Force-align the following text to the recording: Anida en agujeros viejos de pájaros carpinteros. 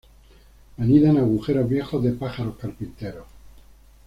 Anida 0.79 1.11
en 1.11 1.19
agujeros 1.19 1.69
viejos 1.69 2.01
de 2.03 2.13
pájaros 2.13 2.55
carpinteros. 2.59 3.27